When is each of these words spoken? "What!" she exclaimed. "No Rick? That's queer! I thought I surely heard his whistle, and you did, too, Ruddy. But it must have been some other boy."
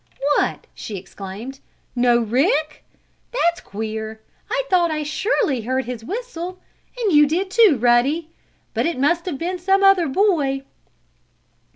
"What!" 0.35 0.65
she 0.73 0.97
exclaimed. 0.97 1.59
"No 1.95 2.17
Rick? 2.21 2.83
That's 3.31 3.61
queer! 3.61 4.19
I 4.49 4.63
thought 4.67 4.89
I 4.89 5.03
surely 5.03 5.61
heard 5.61 5.85
his 5.85 6.03
whistle, 6.03 6.59
and 6.99 7.13
you 7.13 7.27
did, 7.27 7.51
too, 7.51 7.77
Ruddy. 7.79 8.31
But 8.73 8.87
it 8.87 8.97
must 8.99 9.27
have 9.27 9.37
been 9.37 9.59
some 9.59 9.83
other 9.83 10.07
boy." 10.07 10.63